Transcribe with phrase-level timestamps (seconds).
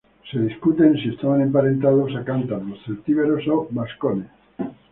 [0.31, 4.29] Se discute si estaban emparentados a cántabros, celtíberos o vascones.